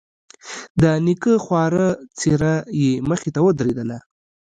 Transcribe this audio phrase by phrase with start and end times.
[0.81, 1.87] د نيکه خواره
[2.19, 3.97] څېره يې مخې ته ودرېدله.